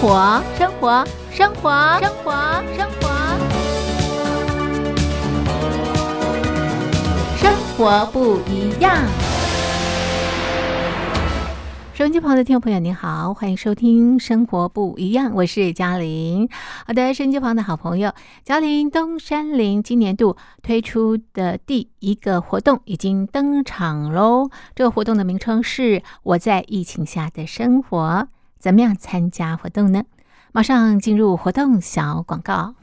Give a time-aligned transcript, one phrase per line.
[0.00, 2.32] 活，生活，生活，生活，
[2.74, 3.10] 生活，
[7.36, 8.96] 生活不一样。
[11.92, 16.48] 收音机旁的听众朋友，您好，欢迎收听《生活不一样》，我是嘉玲。
[16.86, 18.10] 好的，收音机旁的好朋友，
[18.42, 24.48] 嘉玲东山林今年度推出的第一个活动已经登场喽。
[24.74, 28.28] 这个活动的名称是“我在疫情下的生活”。
[28.60, 30.04] 怎么样参加活动呢？
[30.52, 32.74] 马上进入活动小广告。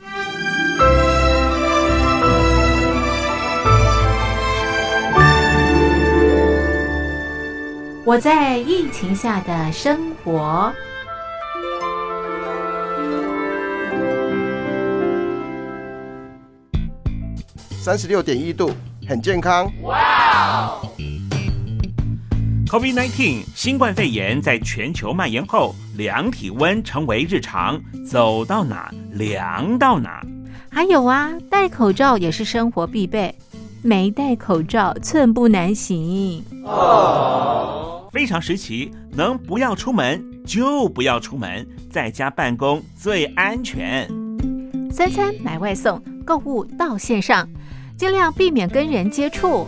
[8.04, 10.74] 我在疫情下的生活。
[17.70, 18.72] 三十六点一度，
[19.08, 19.72] 很健康。
[19.84, 20.82] 哇
[22.68, 30.22] ！COVID-19 新冠肺炎在全球蔓延后，量体温成为日常，走到哪量到哪。
[30.70, 33.34] 还有啊，戴口罩也是生活必备，
[33.82, 36.44] 没戴口罩寸步难行。
[36.64, 38.10] 哦。
[38.12, 44.08] 非常时期，能不要出门就不要出门，在家办公最安全。
[44.92, 47.48] 三餐买外送，购物到线上，
[47.96, 49.68] 尽量避免跟人接触。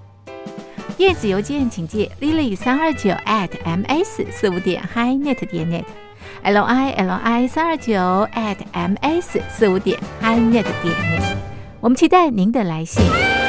[0.97, 7.93] 电子邮件请寄 lily 三二九 at ms 四五点 hi net 点 net，l i l i 三二九
[8.33, 11.35] at ms 四五点 hi net 点 net。
[11.79, 13.40] 我们期待您的来信。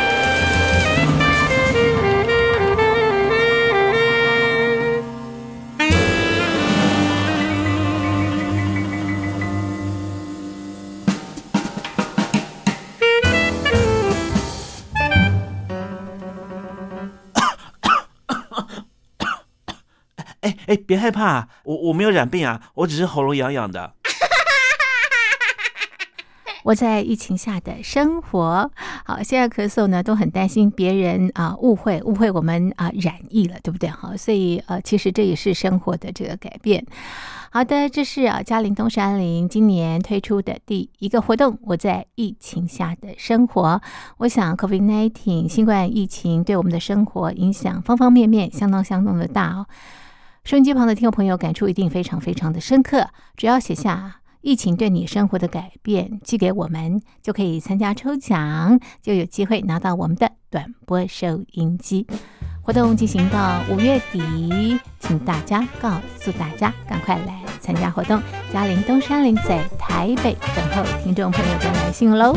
[20.73, 23.93] 哎，别害怕，我我没有染病啊，我只是喉咙痒痒的。
[26.65, 28.71] 我在疫情下的生活，
[29.05, 33.91] 好，现在咳嗽呢，都很担心别人啊误会误会我们啊染疫了，对不对？
[33.91, 36.83] 好，所以呃，其实这也是生活的这个改变。
[37.51, 41.59] 好的，这是啊嘉陵东山林今年推出的第一个活动。
[41.65, 43.83] 我在疫情下的生活，
[44.17, 49.67] 我想 COVID-19 新冠疫情对我们的生活影响方方面面，相当相当的大哦。
[50.45, 53.09] 收音机旁的听众朋友，感触一定非常非常的深刻。
[53.37, 62.07] 只要写下疫情对你生活的改变，寄给我们，就可以参加抽奖，就有机会拿到我们的短波收音机。
[62.61, 68.21] 活动进行到五月底，请大家告诉大家，赶快来参加活动。
[68.53, 72.37] 嘉陵东山林在台北等候听众朋友的来信喽。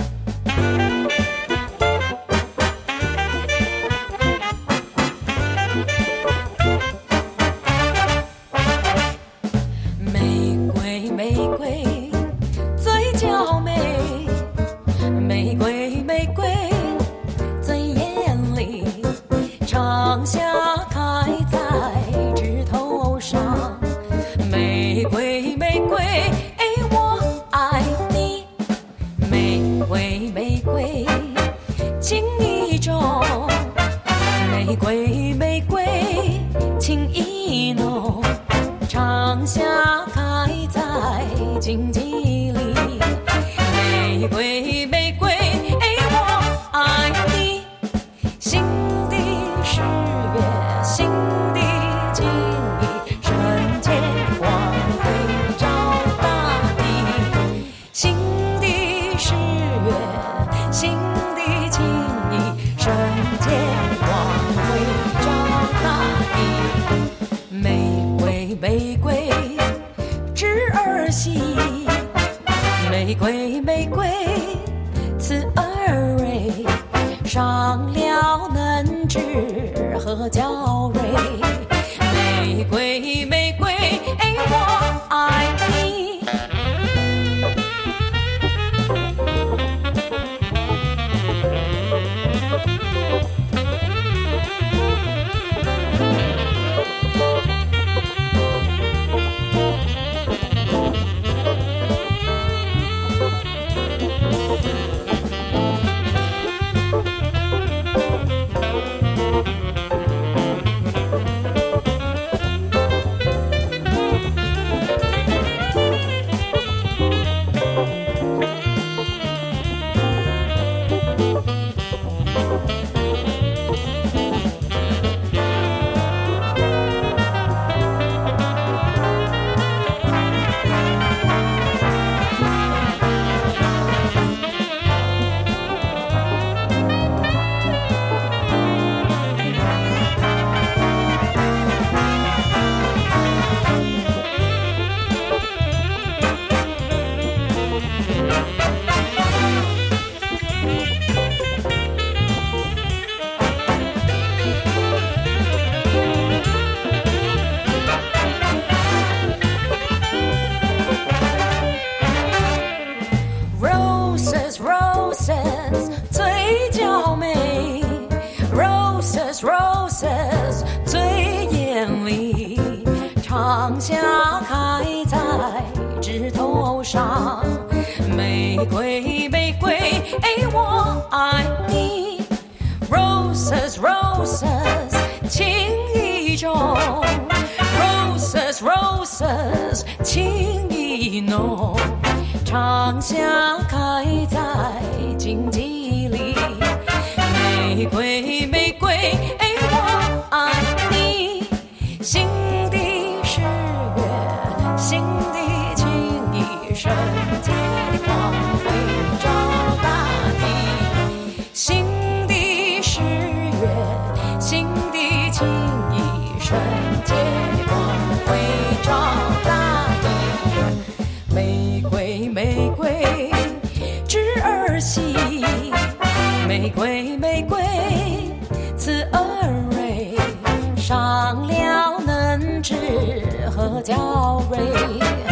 [233.74, 235.25] a dowry.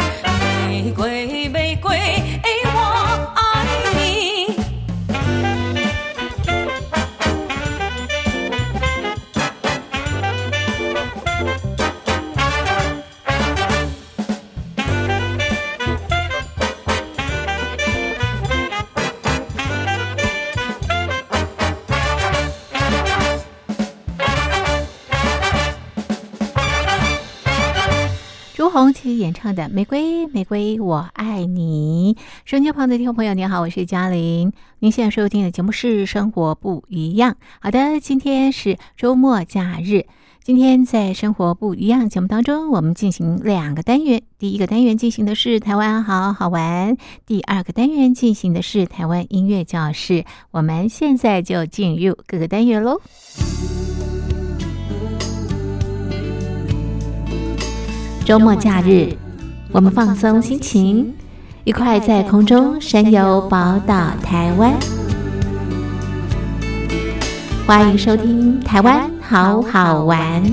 [29.53, 34.51] 的《玫瑰玫瑰我爱你》，收音机旁的听众朋友，您好，我是嘉玲。
[34.79, 37.31] 您现在收听的节目是《生活不一样》。
[37.59, 40.05] 好的，今天是周末假日。
[40.43, 44.21] 今天在《生活不一样》节目当中，我们进行两个单元。
[44.37, 50.25] 第一个单元进行的是台湾好好玩，第二个单元进行的是台湾音乐教室。
[50.51, 52.99] 我们现在就进入各个单元喽。
[58.25, 59.17] 周末假日，
[59.73, 61.11] 我们放松心情，
[61.63, 64.71] 一块在空中神游宝岛台湾。
[67.65, 70.43] 欢迎收听《台湾好好玩》。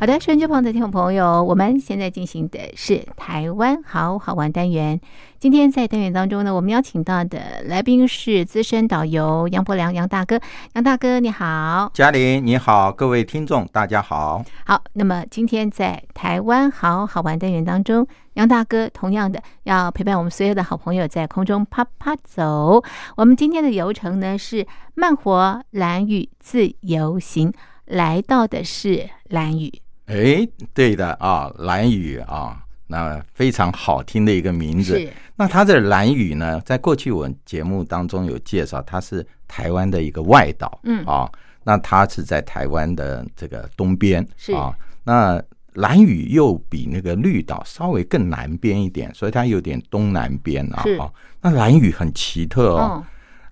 [0.00, 4.98] 好的，收音机旁的听众朋友，我们现在进行的是台湾好好玩单元。
[5.38, 10.40] 今天在单元当中呢，我们邀请到的来宾是资深导游杨伯良杨大哥。
[10.72, 14.42] 杨大哥你好，嘉玲你好，各位听众大家好。
[14.64, 22.82] 好，那么今天在台湾好好玩单元当中，杨大哥同样的要陪伴我们所有的好朋友在空中啪啪走。
[23.18, 27.52] 我们今天的游程呢是慢活蓝屿自由行，
[27.84, 29.70] 来到的是蓝屿。
[30.10, 34.98] 哎，对的啊，蓝雨啊，那非常好听的一个名字。
[34.98, 40.80] 是那它的蓝雨呢，在过去我们节目当中有介绍，它是台湾的一个外岛。
[40.82, 41.30] 嗯啊，
[41.62, 44.74] 那它是在台湾的这个东边是啊。
[45.04, 45.42] 那
[45.74, 50.96] 蓝屿又比那个绿岛稍微更南边一点，所以它有点东南边啊是。
[50.96, 53.02] 啊那蓝屿很奇特哦，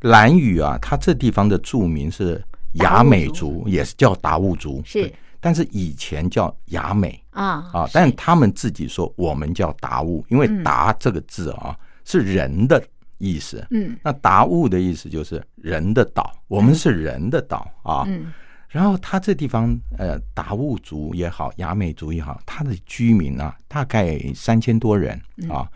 [0.03, 12.83] 嗯，兰屿啊，它这地方的住民是雅美族，也是叫达悟族，是对，但是以前叫雅美啊啊，但他们自己说我们叫达悟，因为嗯“达”这个字啊是人的
[13.19, 13.97] 意思，嗯。
[14.03, 18.05] 那达悟的意思就是人的岛，我们是人的岛啊。
[18.09, 18.33] 嗯。
[18.69, 25.19] 然后他这地方，呃，达悟族也好，雅美族也好，他的居民啊，大概三千多人
[25.49, 25.67] 啊，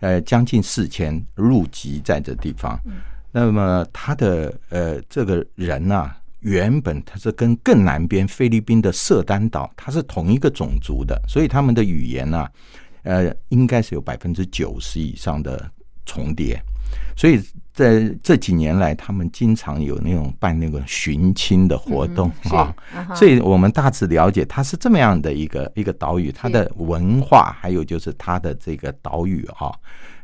[0.00, 2.78] 呃，将近四千入籍在这地方。
[3.32, 6.14] 那么他的呃这个人啊，
[6.44, 12.46] 原本它是跟更南边菲律宾的色丹岛，它是同一个种族的，所以他们的语言呢、
[13.02, 15.70] 呃，应该是有百分之九十以上的
[16.06, 16.60] 重叠。
[17.16, 22.76] 所以在这几年来，他们经常有那种办那个寻亲的活动嗯啊，
[23.14, 29.72] 所以我们大致了解它是这么样的一个一个岛屿，它的文化还有就是它的这个岛屿啊，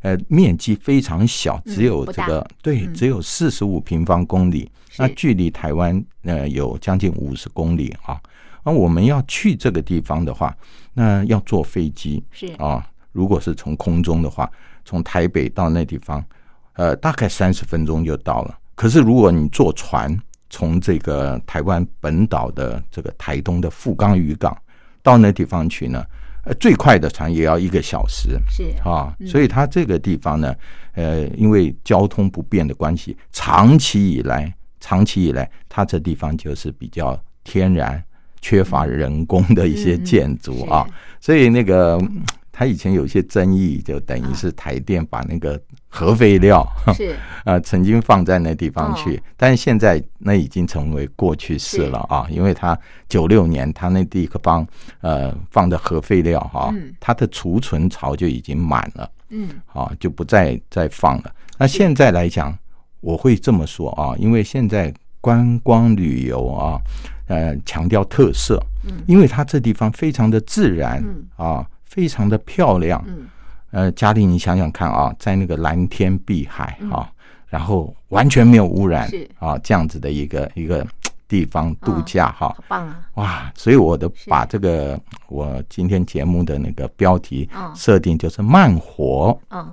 [0.02, 2.94] 呃，面积非常小，嗯只有这个、对，嗯。
[2.94, 8.20] 只有四十五平方公里，是那距离台湾呃有将近五十公里啊。
[8.62, 10.54] 那我们要去这个地方的话，
[10.92, 14.50] 那要坐飞机，是啊，如果是从空中的话，
[14.84, 16.22] 从台北到那地方，
[16.74, 18.58] 呃，大概三十分钟就到了。
[18.74, 20.14] 可是如果你坐船
[20.50, 24.56] 从这个台湾本岛的这个台东的富冈渔港
[25.02, 26.04] 到那地方去呢，
[26.44, 28.38] 呃，最快的船也要一个小时。
[28.48, 30.54] 是啊，嗯所以它这个地方呢，
[30.92, 38.02] 呃，因为交通不便的关系，长期以来，长期以来，它这地方就是比较天然，
[38.40, 40.86] 缺乏人工的一些建筑啊，
[41.20, 42.22] 所以那个嗯
[42.52, 45.58] 它以前有些争议，就等于是台电把那个
[45.88, 47.16] 核废料，是。
[47.46, 49.20] 呃，曾经放在那地方去，哦。
[49.36, 54.66] 但是现在那已经成为过去式了啊，因为它九六年它那地方
[55.00, 56.92] 呃放的核废料哈、嗯。
[57.00, 59.48] 它的储存槽就已经满了嗯。
[59.72, 61.34] 啊，就不再再放了。
[61.56, 62.54] 那现在来讲，
[63.00, 66.80] 我会这么说啊，因为现在观光旅游啊，
[67.26, 69.02] 呃，强调特色，嗯。
[69.06, 71.24] 因为它这地方非常的自然嗯。
[71.36, 73.26] 啊，非常的漂亮，嗯。
[73.70, 76.90] 呃，嘉玲，你想想看啊，在那个蓝天碧海嗯。
[76.90, 77.10] 啊，
[77.48, 79.28] 然后完全没有污染是。
[79.38, 80.86] 啊，这样子的一个一个
[81.28, 83.00] 地方度假哈、好棒啊！
[83.14, 83.52] 哇！
[83.54, 87.70] 所以我的把这个我今天节目的那个标题嗯。
[87.76, 89.38] 设定就是慢活。
[89.50, 89.72] 嗯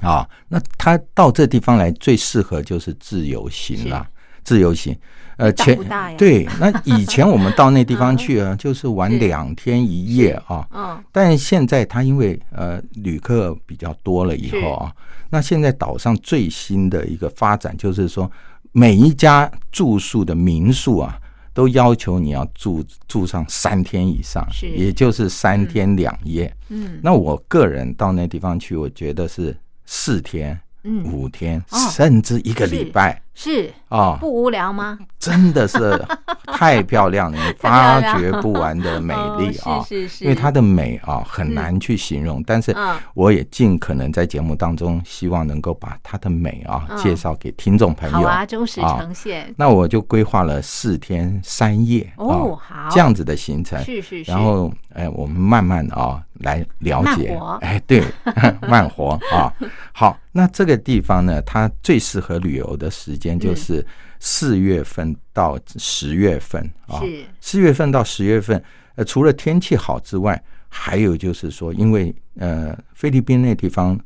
[0.00, 0.28] 啊。
[0.48, 4.08] 那他到这地方来最适合就是自由行啦，
[4.42, 4.96] 自由行。
[5.36, 5.74] 呃，前
[6.18, 10.68] 对，那以前我们到那地方去啊，就是玩两天一夜啊。
[10.70, 14.92] 嗯但现在他因为呃旅客比较多了以后啊，
[15.30, 18.30] 那现在岛上最新的一个发展就是说，
[18.72, 21.18] 每一家住宿的民宿啊，
[21.54, 26.54] 都要求你要住住上三天以上，是也就是三天两夜。
[26.68, 29.56] 嗯那我个人到那地方去，我觉得是
[29.92, 31.90] 四天、嗯，五天，哦。
[31.90, 34.98] 甚至一个礼拜是啊，不无聊吗？
[35.18, 35.98] 真的是
[36.46, 39.80] 太漂亮了，你发掘不完的美丽啊！
[39.80, 48.18] 哦是是是，因为它的美啊很难去形容，但是嗯我也尽可能在节目当中，希望能够把它的美啊嗯介绍给听众朋友。
[48.18, 52.58] 好啊，忠实啊呈现那我就规划了四天三夜哦，
[52.90, 53.82] 这样子的行程。
[53.82, 58.04] 是是是，然后，哎，我们慢慢啊来了解， 哎，对，
[58.68, 59.52] 慢活啊。
[59.92, 63.86] 好，那这个地方呢，它最适合旅游的时间嗯就是
[64.18, 67.00] 四月份到十月份啊。
[67.00, 68.62] 是四月份到十月份，
[68.94, 73.98] 呃，除了天气好之外，还有就是说，因为呃，菲律宾那地方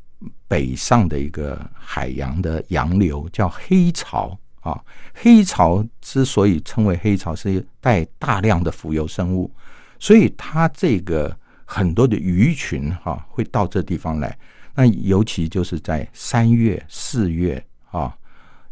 [0.48, 4.80] 北上的一个海洋的洋流叫黑潮啊，
[5.12, 9.50] 黑潮之所以称为黑潮，是带大量的浮游生物，
[9.98, 14.36] 所以它这个很多的鱼群哈、会到这地方来。
[14.74, 18.16] 那尤其就是在三月、四月啊，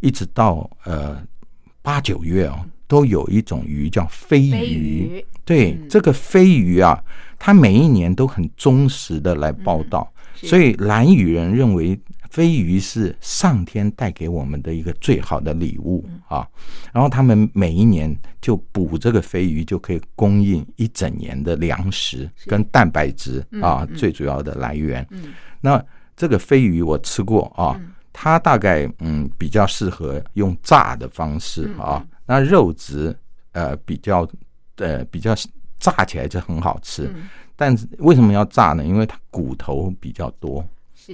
[0.02, 1.16] 一直到呃
[1.80, 5.24] 八九月哦，都有一种鱼叫飞飞鱼。
[5.44, 5.88] 对，嗯。
[5.88, 7.02] 这个飞鱼啊，
[7.38, 11.98] 它每一年都很忠实的来报道，嗯所以蓝屿人认为
[12.30, 16.20] 飞鱼是上天带给我们的一个最好的礼物嗯。
[16.28, 16.48] 啊。
[16.92, 25.06] 然后他们每一年就捕这个飞鱼，就可以供应一整年的粮食跟蛋白质啊，最主要的来源。
[25.10, 25.32] 嗯。
[25.60, 25.82] 那
[26.16, 27.80] 这个飞鱼我吃过啊，
[28.12, 33.16] 它大概嗯比较适合用炸的方式嗯啊，那肉质
[33.52, 34.28] 呃比较
[34.76, 35.34] 呃比较
[35.78, 37.28] 炸起来就很好吃，嗯。
[37.56, 38.84] 但是为什么要炸呢？
[38.84, 40.64] 因为它骨头比较多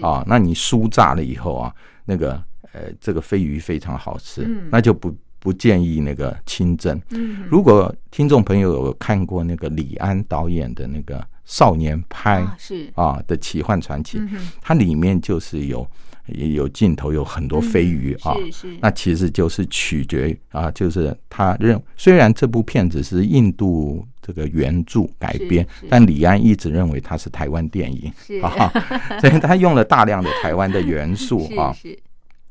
[0.02, 1.74] 啊，那你酥炸了以后啊，
[2.04, 2.32] 那个
[2.72, 4.68] 呃这个飞鱼非常好吃，嗯。
[4.70, 7.00] 那就不不建议那个清蒸。
[7.10, 14.20] 嗯，如果听众朋友有看过那个李安导演的那个《少年派》啊是，啊的奇幻传奇，
[14.60, 15.86] 它里面就是有
[16.28, 18.34] 也有镜头，有很多飞鱼啊。
[18.38, 28.70] 嗯是是，那其实就是取决于啊，就是他认虽然这部片子是印度这个原著改编但李安一直认为它是台湾电影是啊，
[29.20, 31.72] 所以他用了大量的台湾的元素 啊。
[31.72, 31.98] 是是，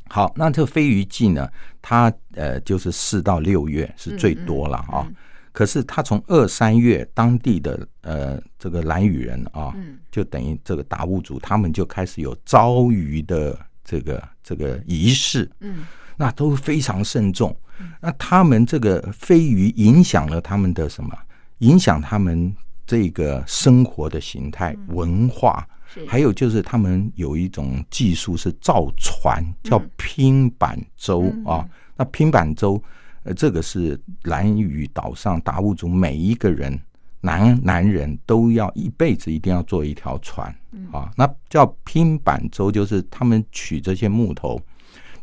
[0.08, 1.48] 好，那这个飞鱼季呢，
[1.82, 5.06] 它呃就是四到六月是最多了啊。
[5.08, 5.16] 嗯
[5.54, 13.58] 可是他从二三月当地的呃这个蓝屿人啊，嗯就等于这个达悟族，他们就开始有招鱼的
[13.88, 15.86] 这个这个仪式，嗯
[16.18, 17.56] 那都非常慎重。
[18.02, 21.16] 那他们这个飞鱼影响了他们的什么？
[21.60, 22.54] 影响他们
[22.86, 25.66] 这个生活的形态、文化。
[26.06, 31.70] 还有就是他们有一种技术是造船，叫嗯拼板舟嗯啊。
[31.96, 32.82] 那拼板舟，
[33.24, 36.78] 呃，这个是蓝屿岛上达悟族每一个人
[37.22, 41.12] 男男人都要一辈子一定要做一条船嗯啊。
[41.18, 44.62] 那叫拼板舟，就是他们取这些木头，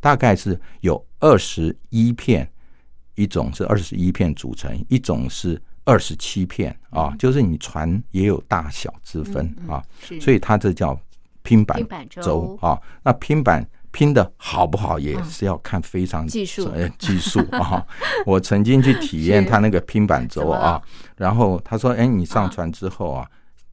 [0.00, 2.48] 大概是有二十一片，
[3.14, 9.82] 一种是二十一片组成，一种是二十七片啊，就是你船也有大小之分啊。
[10.20, 10.98] 所以它这叫
[11.42, 12.80] 拼板舟啊。
[13.02, 17.82] 那拼板拼的好不好，也是要看非常嗯技术呃技术啊。
[18.26, 20.82] 我曾经去体验他那个拼板怎么了舟啊，
[21.16, 23.24] 然后他说：“哎，你上船之后啊。”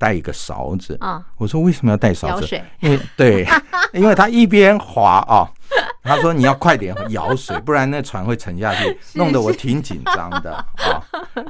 [0.01, 2.59] 带一个勺子啊，我说为什么要带勺子？
[2.79, 3.47] 因为对，
[3.93, 5.45] 因为他一边划啊，
[6.03, 10.65] 他说你要快点舀水，不然那船会沉下去，弄得我挺紧张的啊。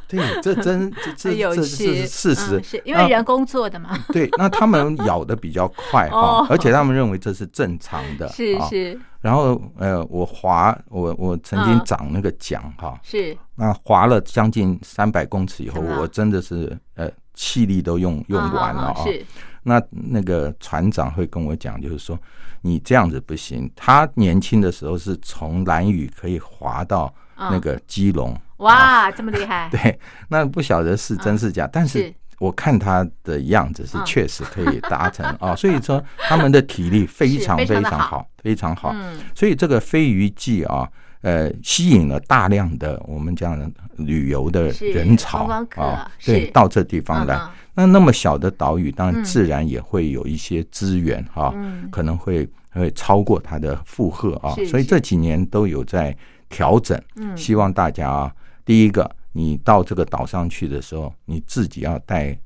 [0.08, 2.82] 对，这真这这有这趣，是事实。
[2.84, 6.44] 因为人工做的嘛，对，那他们咬的比较快哦。
[6.44, 8.28] 哈，而且他们认为这是正常的。
[8.28, 8.32] 啊。
[8.34, 8.60] 是。
[8.70, 11.82] 是然后呃，我划我我曾经嗯。
[11.86, 19.04] 长那个桨哈，是，那划了将近三百公尺以后，我真的是呃气力都用用完了啊。
[19.04, 19.24] 是，
[19.64, 22.20] 那那个船长会跟我讲，就是说
[22.62, 23.70] 你这样子不行。
[23.76, 38.96] 他年轻的时候是从兰屿可以滑到那个基隆，嗯哇，这么厉害， 对，那不晓得是真是假，但是是我看他的样子是嗯确实可以达成啊，所以说他们的体力非常非常好非常好，
[39.36, 40.90] 所以这个飞鱼季啊，
[41.22, 45.46] 呃，吸引了大量的我们讲的旅游的人潮
[45.76, 47.40] 啊，对，到这地方来。
[47.74, 49.14] 那那么小的岛屿，当嗯。
[49.14, 51.88] 然自然也会有一些资源哈、嗯。
[51.92, 56.16] 可能会会超过它的负荷啊所以这几年都有在
[56.50, 57.02] 调整。
[57.16, 57.36] 嗯。
[57.38, 62.38] 希望大家啊，第一个，你到这个岛上去的时候，你自己要带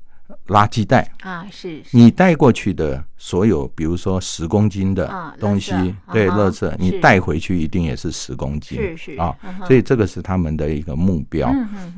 [0.48, 1.10] 垃圾袋。
[1.22, 5.72] 啊是，是你带过去的所有，比如说十公斤的啊东西，
[6.12, 9.36] 对，垃圾，你带回去一定也是十公斤，是是啊
[9.66, 11.52] 所以这个是他们的一个目标。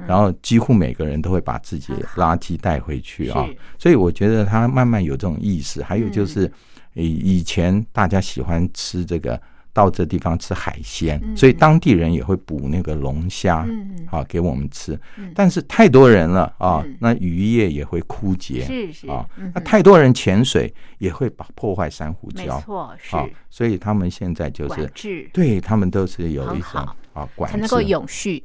[0.06, 3.46] 然后几乎每个人都会把自己垃圾带回去啊，
[3.78, 5.82] 所以我觉得他慢慢有这种意识。
[5.82, 6.50] 还有嗯就是，
[6.94, 9.40] 以以前大家喜欢吃这个。
[9.78, 11.36] 到这地方吃海鲜，嗯。
[11.36, 13.94] 所以当地人也会捕那个龙虾，嗯。
[13.96, 14.98] 嗯啊，给我们吃。
[15.16, 15.30] 嗯。
[15.36, 19.06] 但是太多人了啊嗯，那渔业也会枯竭，是是。
[19.08, 23.14] 啊嗯，那太多人潜水也会把破坏珊瑚没礁，错是。
[23.14, 24.90] 啊，所以他们现在就是
[25.32, 28.42] 对他们都是有一种啊管制，才能够永续，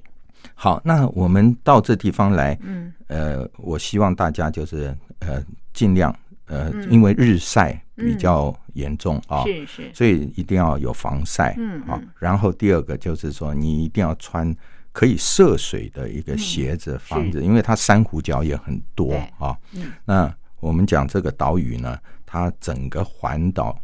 [0.54, 2.94] 好，那我们到这地方来，嗯。
[3.08, 5.44] 呃，我希望大家就是呃
[5.74, 6.16] 尽量
[6.46, 6.88] 呃，嗯。
[6.92, 9.92] 因为日晒比较严重啊，是是。
[9.94, 11.56] 所以一定要有防晒，啊。
[11.58, 11.82] 嗯。
[11.84, 12.02] 啊。
[12.20, 14.56] 然后第二个就是说，你一定要穿
[14.92, 19.58] 可以涉水的一个鞋子，防止，因为它珊瑚礁也很多啊。
[19.74, 19.92] 嗯。
[20.06, 23.78] 那我们讲这个岛屿呢，它整个环岛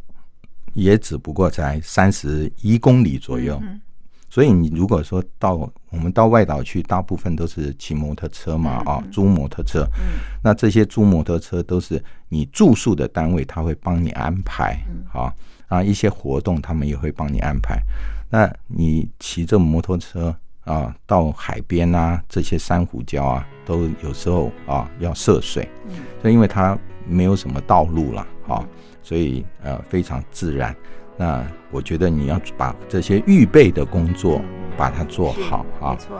[0.72, 3.80] 也只不过才三十一公里左右，嗯
[4.30, 5.56] 所以你如果说到
[5.90, 9.82] 我们到外岛去，大部分都是骑摩托车嘛，啊，租摩托车。
[9.98, 15.34] 嗯那这些租摩托车都是你住宿的单位，他会帮你安排嗯啊
[15.66, 17.78] 啊，一些活动他们也会帮你安排。
[18.30, 28.64] 那你骑着摩托车啊，到海边啊，这些珊瑚礁啊，都有时候啊要涉水，嗯所以因为它没有什么道路了啊，
[29.02, 30.74] 所以呃非常自然。
[31.20, 34.40] 那我觉得你要把这些预备的工作
[34.74, 35.98] 把它做好啊没。
[35.98, 36.18] 错，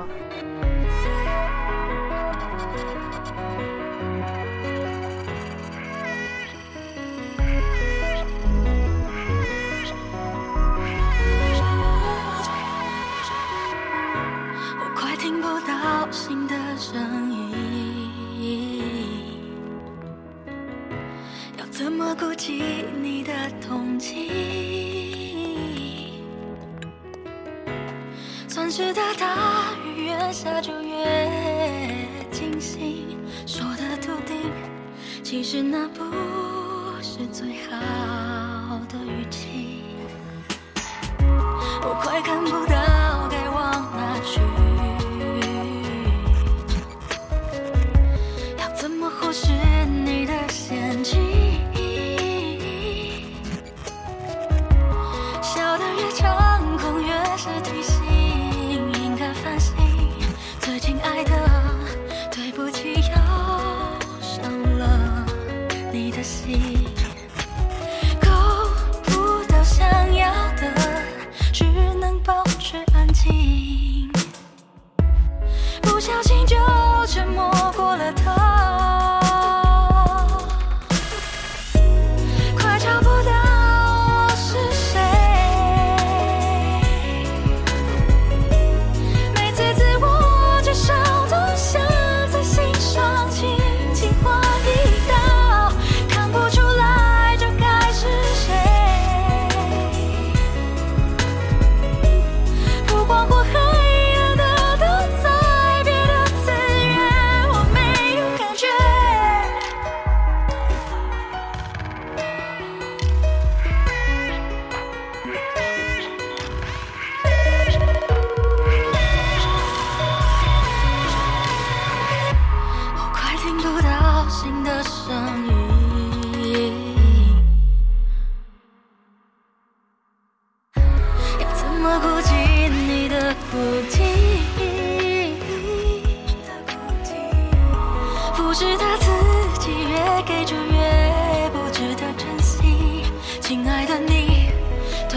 [14.79, 17.01] 我快听不到新的声
[18.39, 18.85] 音，
[21.59, 23.33] 要怎么顾及你的
[23.67, 24.90] 同情？
[28.51, 34.51] 算城市的大雨越下就越尽兴，说的笃定，
[35.23, 36.03] 其实那不
[37.01, 39.85] 是最好的语气。
[41.83, 44.41] 我快看不到该往哪去，
[48.59, 49.47] 要怎么忽视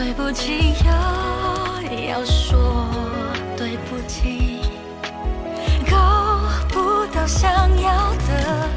[0.04, 0.92] 对不起，又
[2.10, 2.89] 要说
[3.56, 4.60] 对不起。
[5.89, 5.96] 够
[6.68, 7.50] 不到想
[7.82, 8.70] 要的，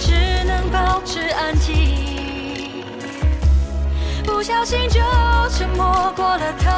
[0.00, 2.84] 只能保持安静。
[4.24, 5.00] 不小心就
[5.50, 6.68] 沉默过了头，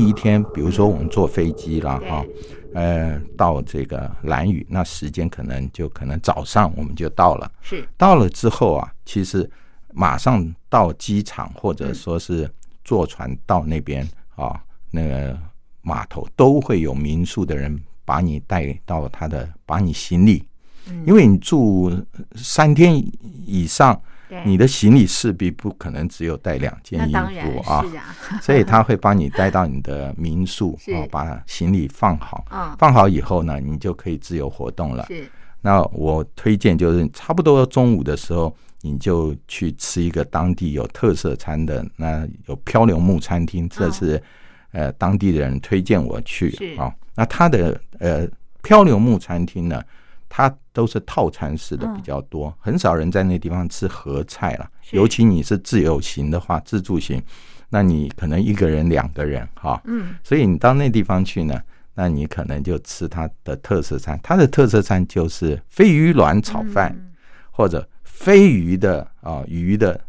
[0.00, 2.24] 第一天，比如说我们坐飞机了，哈，
[2.72, 7.52] 呃，到这个兰屿，那时间可能就可能早上我们就到了。
[7.60, 7.86] 是。
[7.98, 9.48] 到了之后啊，其实
[9.92, 12.50] 马上到机场或者说是
[12.82, 14.58] 坐船到那边啊，
[14.90, 15.38] 那个
[15.82, 20.42] 码头都会有民宿的人把你带到他的，把你行李，
[21.06, 21.92] 因为你住
[22.36, 22.96] 三天
[23.44, 24.00] 以上，对
[24.44, 27.84] 你的行李势必不可能只有带两件衣服啊，
[28.40, 30.78] 所以他会帮你带到你的民宿
[31.10, 32.74] 把行李放好，嗯。
[32.78, 35.04] 放好以后呢，你就可以自由活动了。
[35.08, 35.26] 是。
[35.62, 44.22] 那我推荐就是差不多中午的时候，你就去吃一个当地有特色餐的，那有漂流木餐厅，这是、
[44.72, 46.74] 呃当地的人推荐我去是。
[46.80, 48.26] 啊、那他的呃
[48.62, 49.82] 漂流木餐厅呢，
[50.30, 51.94] 它都是套餐式的嗯。
[51.94, 54.66] 比较多，很少人在那地方吃合菜了。
[54.92, 57.22] 尤其你是自由行的话，自助行，
[57.68, 60.14] 那你可能一个人、两个人哈，嗯。
[60.24, 61.60] 所以你到那地方去呢，
[61.92, 67.12] 那那你可能就吃它的特色餐，它的特色餐就是飞鱼卵炒饭，嗯。
[67.50, 70.00] 或者飞鱼的啊鱼的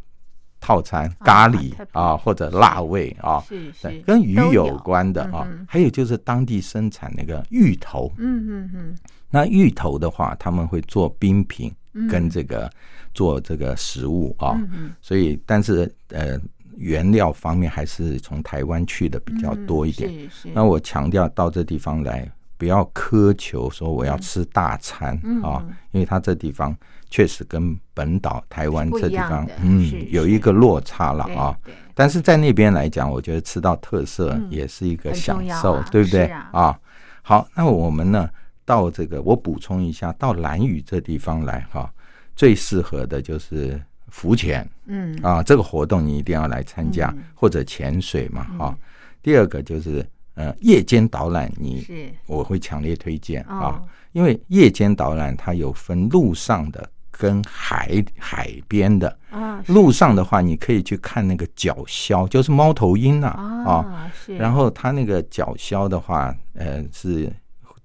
[0.61, 5.45] 套餐咖喱啊，或者辣味啊，是对是，跟鱼有关的啊。
[5.67, 8.95] 还有就是当地生产那个芋头，嗯嗯嗯
[9.29, 12.71] 那芋头的话，他们会做冰品嗯，跟这个
[13.13, 14.55] 做这个食物啊。
[15.01, 16.39] 所以，但是呃，
[16.77, 20.29] 原料方面还是从台湾去的比较多一点。
[20.53, 26.75] 那我强调到这地方来，不要苛求说我要吃大餐、嗯啊嗯，因为它这地方
[27.11, 31.55] 确实跟本岛台湾这地方，嗯是，有一个落差了啊。
[31.93, 36.25] 但是在那边来讲，我觉得吃到特色嗯也是一个享受，对不对？
[36.25, 36.79] 是啊。
[37.21, 38.27] 好，那我们呢
[38.65, 41.93] 到这个，我补充一下，到兰屿这地方来哈、
[42.35, 44.67] 最适合的就是浮潜。
[44.85, 45.15] 嗯。
[45.21, 47.23] 啊，这个活动你一定要来参加，嗯。
[47.35, 48.77] 或者潜水嘛哈、嗯
[49.23, 52.09] 第二个就是呃夜间导览，你是。
[52.25, 56.89] 我会强烈推荐啊哦，因为夜间导览它有分路上的
[57.21, 59.15] 跟海海边的。
[59.29, 63.29] 啊路上的话，你可以去看那个角鸮，就是猫头鹰啊
[63.63, 64.11] 啊。
[64.39, 67.31] 然后它那个角鸮的话，呃，是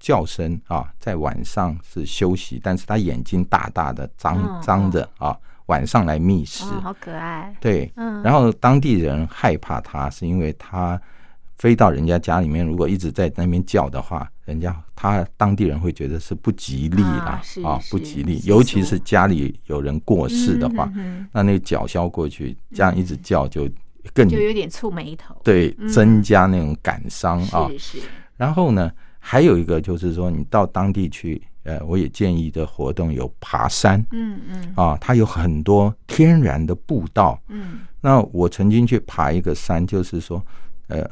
[0.00, 6.64] 叫声啊，在晚上是休息，但是它眼睛大大的张嗯张着啊，晚上来觅食。
[6.64, 10.98] 哦好可爱，对，嗯然后当地人害怕它，是因为它
[11.58, 20.90] 飞到人家家里面，如果一直在那边叫的话，人家他当地人会觉得是不吉利啦啊不吉利，尤其是家里有人过世的话，
[21.32, 23.68] 那那个角鸮过去这样一直叫，就
[24.12, 25.88] 更嗯就有点触眉头，对嗯。
[25.88, 27.68] 增加那种感伤啊。
[27.72, 27.78] 是。
[27.78, 27.98] 是，
[28.36, 34.04] 然后呢，还有一个就是说，你到当地去，呃，我也建议的活动有爬山。
[34.12, 34.72] 嗯嗯。
[34.76, 37.40] 啊，它有很多天然的步道。
[37.48, 37.80] 嗯。
[38.00, 40.40] 那我曾经去爬一个山，就是说，
[40.88, 41.08] 呃，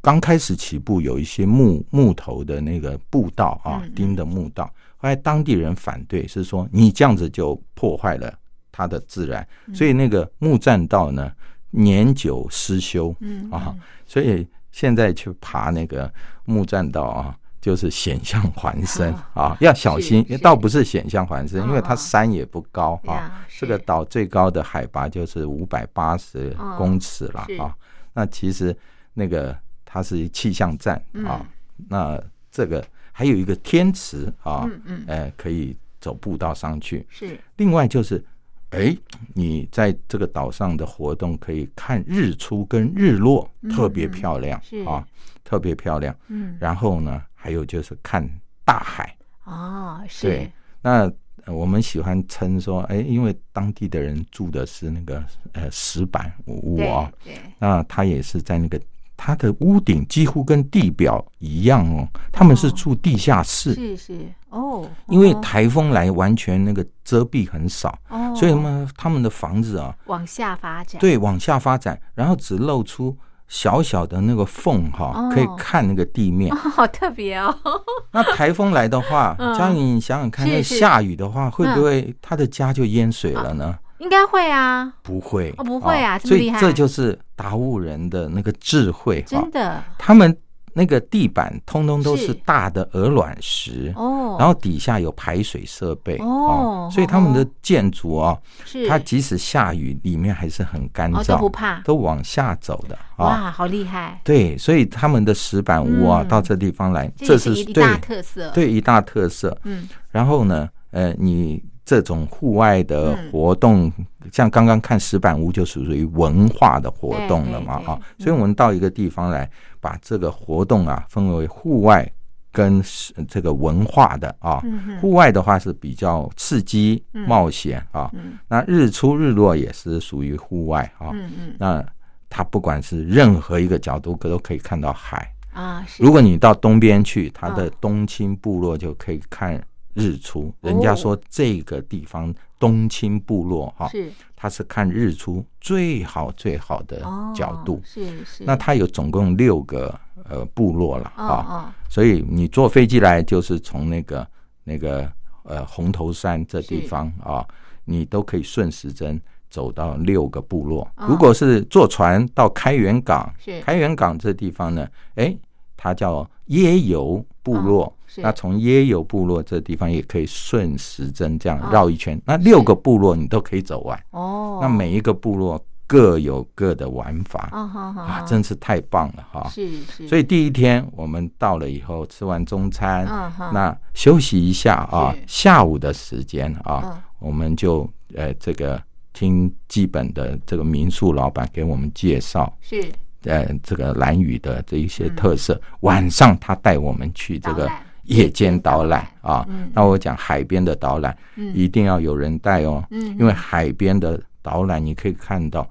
[0.00, 8.32] 刚开始起步有一些木木头的那个步道啊钉的木道，后来当地人反对，是说你这样子就破坏了
[8.72, 11.32] 它的自然，嗯所以那个木栈道呢，
[11.70, 13.74] 年久失修嗯啊，
[14.06, 16.12] 所以现在去爬那个
[16.44, 17.36] 木栈道啊。
[17.60, 20.24] 就是险象环生啊，要小心。
[20.40, 23.44] 倒不是险象环生，因为它哦山也不高啊。
[23.58, 27.74] 这个岛最高的海拔就是五百八十哦公尺了啊。
[28.14, 28.74] 那其实
[29.18, 31.44] 那个它是气象站啊，
[31.88, 35.04] 那这个还有一个天池啊嗯，嗯。
[35.08, 37.04] 呃，可以走步道上去。
[37.10, 37.36] 是。
[37.56, 38.24] 另外就是，
[38.70, 38.96] 哎，
[39.34, 44.84] 你在这个岛上的活动可以看日出跟日落，嗯特别漂亮是。
[44.84, 45.04] 啊，
[45.42, 46.14] 特别漂亮。
[46.28, 46.56] 嗯。
[46.60, 48.24] 然后呢，还有就是看
[48.64, 49.16] 大海。
[49.44, 50.28] 哦是。
[50.28, 51.10] 对，那
[51.44, 58.80] 呃我们喜欢称说，哎，因为当地的人住的是那个呃石板屋啊，对那他也是在那个
[59.18, 62.72] 他的屋顶几乎跟地表一样哦，他们是哦。
[62.76, 64.18] 住地下室，是是。
[64.50, 68.32] 哦，因为哦台风来完全那个遮蔽很少，哦。
[68.34, 73.14] 所以他们他们的房子啊，往下发展，对，往下发展，然后只露出
[73.48, 75.30] 小小的那个缝哈、哦。
[75.34, 76.54] 可以看那个地面。
[76.54, 76.56] 哦，。
[76.56, 77.54] 好特别哦，
[78.12, 79.52] 那台风来的话，嗯。
[79.58, 83.76] 佳颖，你想想看，那下雨的话，会不会他的家就淹水了呢？
[83.98, 89.50] 应该会啊，不会，哦不会啊这么所以这就是达悟人的那个智慧哈真。
[89.50, 89.82] 的。
[89.98, 90.36] 他们
[90.72, 92.34] 那个地板通通都是是。
[92.44, 98.86] 大的鹅卵石，哦，然后底下有排水设备哦啊所以他们的建筑哦，是。
[98.86, 101.80] 它即使下雨，里面还是很干哦燥，都不怕。
[101.80, 103.26] 都往下走的啊。
[103.26, 106.28] 哇，好厉害，对，所以他们的石板屋啊，嗯。
[106.28, 109.58] 到这地方来，这是一大特色，，对一大特色。
[109.64, 109.88] 嗯。
[110.10, 113.90] 然后呢，呃，你这种户外的嗯活动，
[114.30, 118.24] 像刚刚看石板屋就属于文化的活动了嘛，对对哈对。
[118.24, 122.06] 所以我们到一个地方来，把这个活动啊分为户外
[122.52, 124.62] 跟是这个文化的啊。
[125.00, 128.10] 户外的话是比较刺激、嗯冒险啊。
[128.12, 131.10] 嗯那日出日落也是属于户外啊。
[131.58, 131.82] 那
[132.28, 135.32] 它不管是任何一个角度，都可以看到海。
[135.54, 139.58] 啊，如果你到东边去，它的嗯东青部落就可以看
[139.98, 140.52] 日出。
[140.60, 147.80] 人家哦说这个地方东青部落哈，是它是看日出最好最好的哦角度。
[147.84, 154.26] 是是，那它有总共六个呃部落了哦啊，哦所以你坐飞机来就是从那个
[154.64, 155.10] 那个
[155.42, 157.46] 呃红头山这地方啊，
[157.84, 159.20] 你都可以顺时针。
[159.50, 165.34] 走到六个部落哦，如果是坐船到开元港，是开元港这地方呢，哎，
[165.74, 167.90] 它叫椰游部落。
[168.22, 171.68] 那从耶有部落这地方也可以顺时针这样哦。
[171.72, 173.98] 绕一圈，那六个部落你都可以走完。
[174.10, 177.48] 哦，那每一个部落各有各的玩法。
[177.52, 179.48] 啊，真是太棒了哈！
[179.48, 183.06] 是是，所以第一天我们到了以后，吃完中餐，
[183.52, 187.02] 那休息一下啊，下午的时间啊，嗯。
[187.20, 188.80] 我们就呃这个
[189.12, 192.84] 听基本的这个民宿老板给我们介绍，是。
[193.24, 195.60] 呃这个兰屿的这一些特色。
[195.80, 197.68] 晚上他带我们去这个
[198.08, 201.50] 夜间导览啊嗯，那我讲海边的导览嗯。
[201.54, 203.16] 一定要有人带哦，嗯。
[203.18, 205.66] 因为海边的导览你可以看到，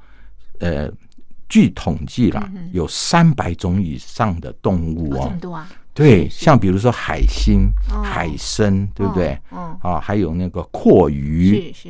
[0.59, 0.91] 呃。
[1.49, 5.31] 据统计啦嗯，有三百种以上的动物哦。
[5.33, 8.03] 哦，多啊，对，像比如说海星、哦。
[8.03, 9.39] 海参，对不对？
[9.51, 11.89] 哦，啊，还有那个阔鱼，是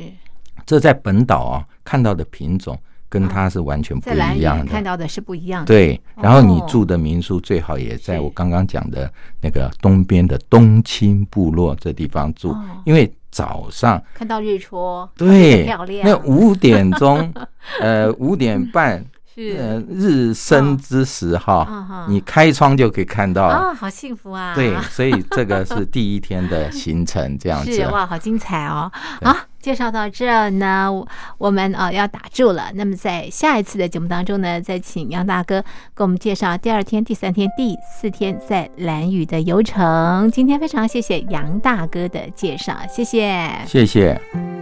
[0.64, 4.66] 这在本岛啊看到的品种跟它是完全不一样的。
[4.66, 17.32] 看到的是不一样的，对，然后你哦住的民宿最好也在我刚刚讲的那个东边的东青部落这地方住哦，因为早上看到日出，对漂亮，那五点钟，
[17.80, 19.56] 呃五点半，是。
[19.58, 23.44] 呃日升之时嗯哈，你开窗就可以看到。
[23.44, 27.70] 啊，好幸福啊，对，所以这个是第一天的行程，这样子。
[27.76, 28.90] 是哇，好精彩哦！
[29.22, 29.36] 好，
[29.68, 30.90] 介绍到这呢，
[31.36, 32.70] 我们啊、要打住了。
[32.72, 35.60] 那么在下一次的节目当中呢，再请杨大哥
[35.94, 40.30] 给我们介绍第二天、第三天、第四天在蓝雨的游程。
[40.30, 43.46] 今天非常谢谢杨大哥的介绍，谢谢。
[43.66, 44.57] 谢谢。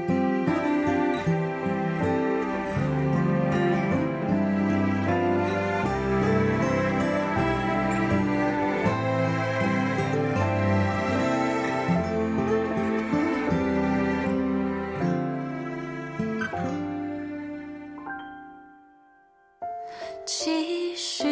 [20.26, 21.24] 期许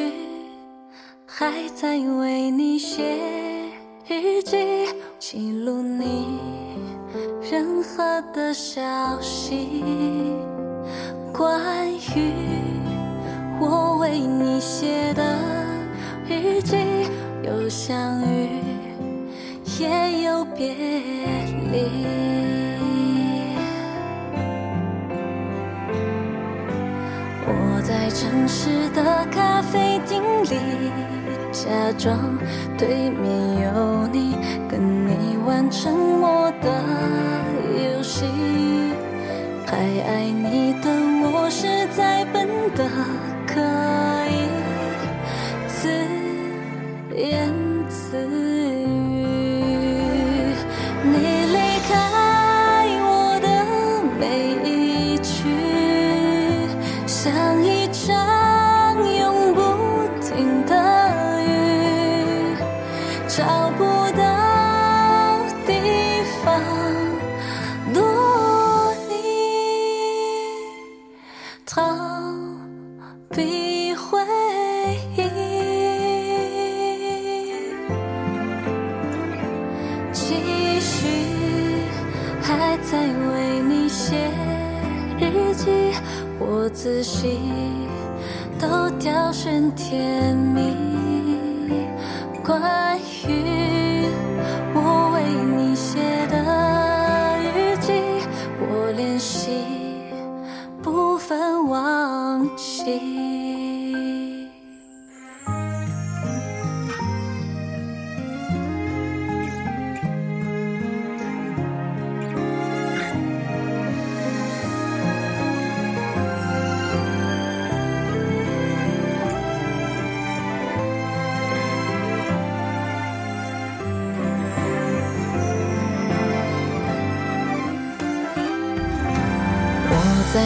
[1.27, 3.03] 还在为你写
[4.07, 4.57] 日记，
[5.19, 6.39] 记录你
[7.43, 9.83] 任何的消息。
[11.33, 12.33] 关于
[13.61, 15.25] 我为你写的
[16.29, 16.77] 日记，
[17.43, 18.49] 有相遇，
[19.81, 20.73] 也有别
[21.73, 22.54] 离。
[28.25, 30.57] 城市的咖啡厅里，
[31.53, 32.19] 假装
[32.79, 34.35] 对面有你，
[34.67, 36.73] 跟你玩沉默的
[37.77, 38.25] 游戏。
[39.67, 40.89] 还爱你的
[41.35, 42.89] 我实在笨的
[43.47, 43.61] 可
[44.31, 44.44] 以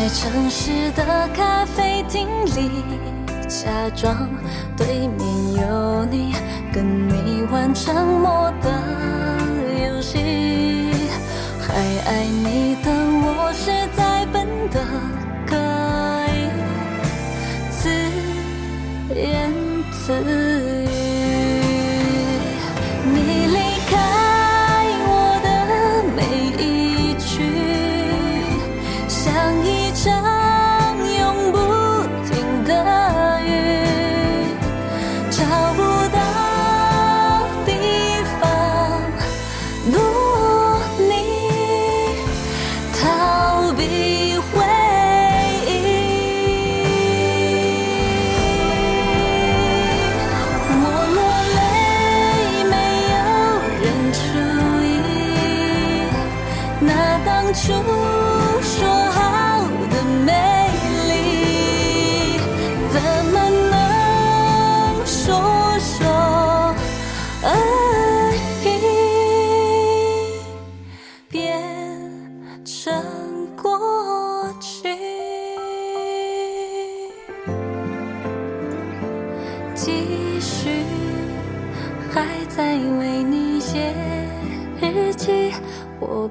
[0.09, 2.83] 在城市的咖啡厅里，
[3.47, 4.27] 假装
[4.75, 6.35] 对面有你，
[6.73, 8.73] 跟你玩沉默的
[9.85, 10.17] 游戏。
[11.61, 11.75] 还
[12.07, 14.81] 爱你的我实在笨的
[15.47, 15.55] 可
[16.33, 16.49] 以
[17.71, 17.91] 自
[19.15, 19.53] 言
[19.93, 20.48] 自
[57.51, 57.73] 当初
[58.61, 60.68] 说好的美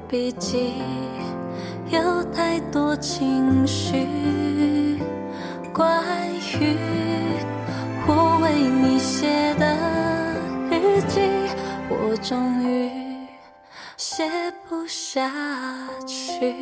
[0.10, 0.74] 笔记
[1.90, 4.08] 有太多情绪，
[5.74, 6.02] 关
[6.62, 6.78] 于
[8.08, 9.66] 我为你写的
[10.72, 11.20] 日记，
[11.90, 12.90] 我终于
[13.98, 14.24] 写
[14.70, 15.30] 不下
[16.06, 16.56] 去。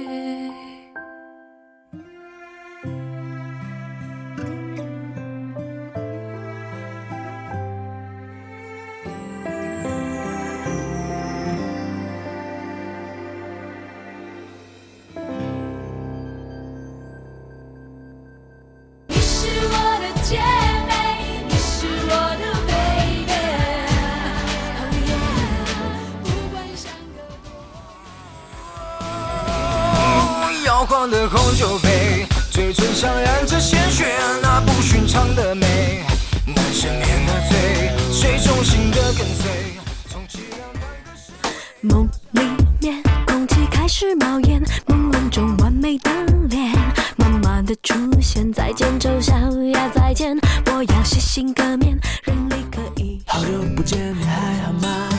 [48.85, 49.35] 现，再见丑小
[49.71, 53.19] 鸭，再见，我要洗心革面，人力可以。
[53.25, 55.09] 好久不见，你还好吗？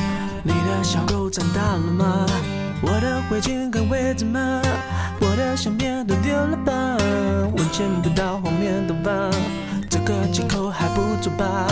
[0.44, 2.26] 你的小狗长大了吗？
[2.80, 4.62] 我的围巾还围着吗？
[5.20, 6.72] 我的相片都丢了吧？
[7.56, 9.30] 我见不到后面的吧？
[9.90, 11.66] 这个借口还不错吧？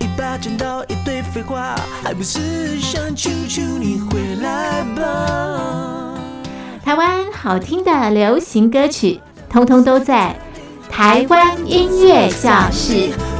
[0.00, 6.18] 一把剪刀，一堆废话，还不是想求求你回来吧？
[6.84, 10.34] 台湾好听的流行歌曲，通通都在
[10.98, 13.37] 台湾音乐教室。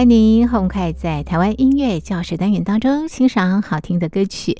[0.00, 4.56] 欢迎您很快在台湾音乐教室单元当中欣赏好听的歌曲。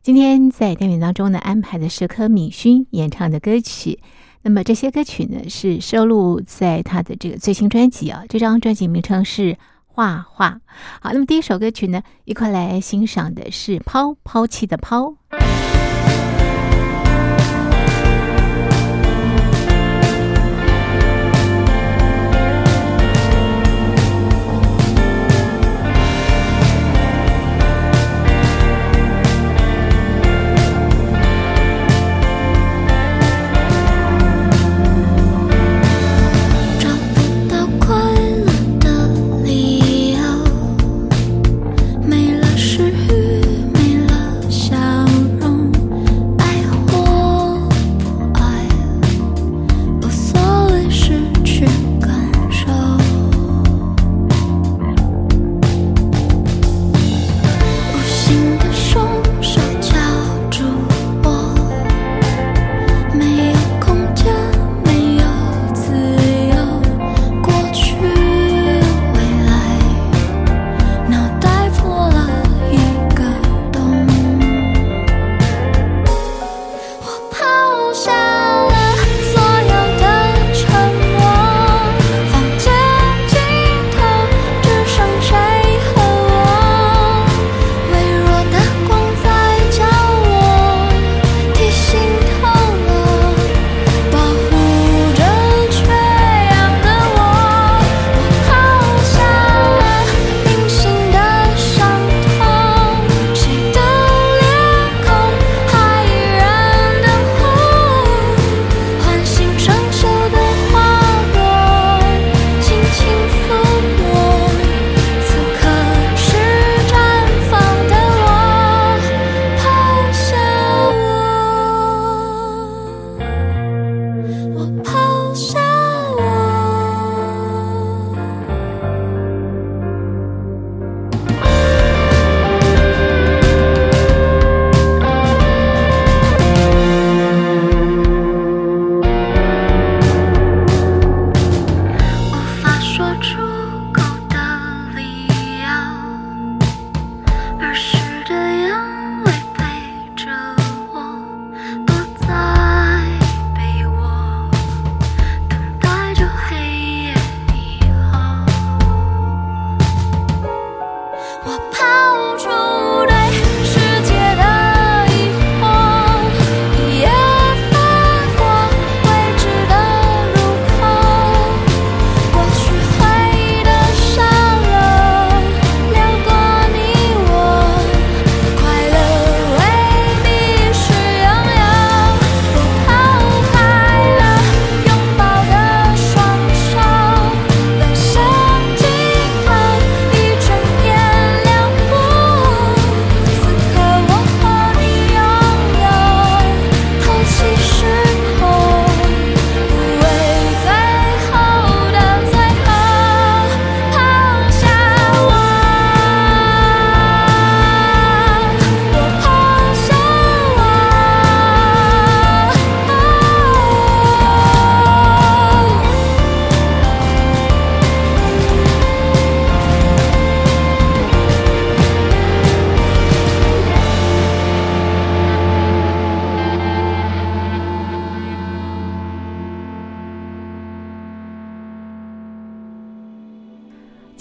[0.00, 4.00] 今天在单元当中呢，安排的是柯敏勋演唱的歌曲。
[4.40, 8.24] 那么这些歌曲呢，是收录在他的这个最新专辑啊。
[8.30, 9.52] 这张专辑名称是
[9.84, 10.52] 《画画》。
[11.02, 15.02] 好，那么第一首歌曲呢，一块来欣赏的是《抛抛弃的抛》。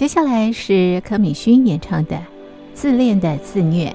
[0.07, 2.15] 接下来是可米勋演唱的
[2.73, 3.89] 《自恋的自虐》。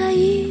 [0.00, 0.49] 在一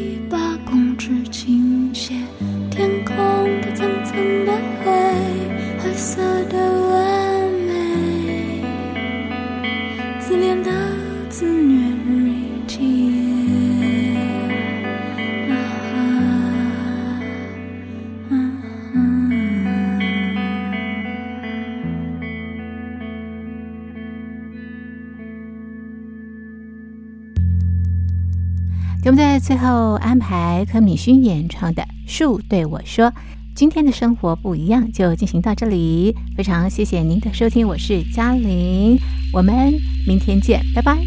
[29.49, 33.07] 最后安排柯敏勋演唱的《树对我说》。
[33.55, 36.15] 今天的生活不一样，就进行到这里。
[36.37, 38.99] 非常谢谢您的收听，我是嘉玲，
[39.33, 39.73] 我们
[40.05, 40.99] 明天见，拜拜。